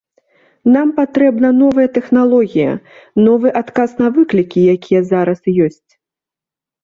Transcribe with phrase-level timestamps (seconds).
[0.75, 2.71] Нам патрэбна новая тэхналогія,
[3.27, 5.91] новы адказ на выклікі, якія зараз ёсць.